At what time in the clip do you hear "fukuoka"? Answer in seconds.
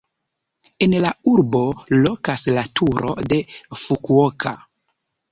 3.83-4.55